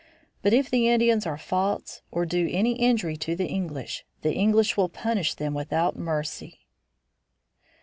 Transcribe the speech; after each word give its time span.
But 0.41 0.51
if 0.51 0.67
the 0.67 0.89
Indians 0.89 1.27
are 1.27 1.37
false 1.37 2.01
or 2.09 2.25
do 2.25 2.49
any 2.51 2.73
injury 2.73 3.15
to 3.17 3.35
the 3.35 3.45
English, 3.45 4.03
the 4.23 4.33
English 4.33 4.75
will 4.75 4.89
punish 4.89 5.35
them 5.35 5.53
without 5.53 5.95
mercy." 5.95 6.61